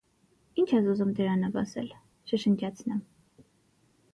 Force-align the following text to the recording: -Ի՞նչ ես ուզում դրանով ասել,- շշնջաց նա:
-Ի՞նչ 0.61 0.65
ես 0.75 0.87
ուզում 0.93 1.11
դրանով 1.19 1.59
ասել,- 1.63 1.91
շշնջաց 2.33 2.83
նա: 2.93 2.99